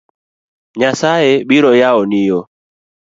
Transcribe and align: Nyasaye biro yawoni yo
Nyasaye 0.79 1.31
biro 1.47 1.71
yawoni 1.81 2.19
yo 2.29 2.39